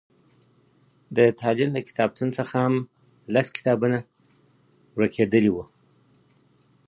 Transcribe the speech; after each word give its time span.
د 1.15 1.17
تالين 1.39 1.69
له 1.77 1.81
کتابتون 1.87 2.29
څخه 2.37 2.55
هم 2.65 2.75
لس 3.33 3.47
کتابونه 3.57 3.97
ورکېدلي 4.97 5.51
وو. 5.53 5.65